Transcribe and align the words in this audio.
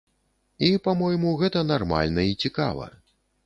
І, 0.67 0.69
па-мойму, 0.87 1.35
гэта 1.43 1.65
нармальна 1.75 2.29
і 2.33 2.41
цікава. 2.47 2.93